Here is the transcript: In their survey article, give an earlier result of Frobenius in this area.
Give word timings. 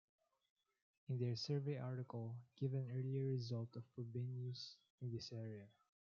In 1.09 1.19
their 1.19 1.35
survey 1.35 1.77
article, 1.77 2.33
give 2.57 2.73
an 2.73 2.89
earlier 2.91 3.29
result 3.33 3.75
of 3.75 3.83
Frobenius 3.95 4.73
in 4.99 5.11
this 5.11 5.31
area. 5.31 5.67